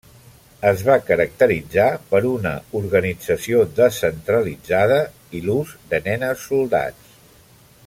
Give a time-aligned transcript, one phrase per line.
[0.67, 4.99] Es va caracteritzar per una organització descentralitzada
[5.41, 7.17] i l'ús de nenes soldats.